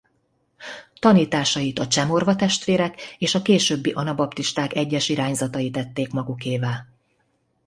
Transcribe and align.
Tanításait 0.99 1.79
a 1.79 1.87
cseh-morva 1.87 2.35
testvérek 2.35 3.01
és 3.17 3.35
a 3.35 3.41
későbbi 3.41 3.91
anabaptisták 3.91 4.73
egyes 4.73 5.09
irányzatai 5.09 5.71
tették 5.71 6.11
magukévá. 6.11 6.85